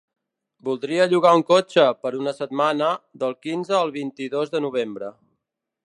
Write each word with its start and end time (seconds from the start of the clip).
Voldria 0.69 1.05
llogar 1.11 1.33
un 1.39 1.43
cotxe 1.51 1.85
per 2.05 2.13
una 2.21 2.35
setmana, 2.39 2.89
del 3.25 3.39
quinze 3.47 3.79
al 3.83 3.97
vint-i-dos 3.99 4.55
de 4.57 4.65
novembre. 4.69 5.17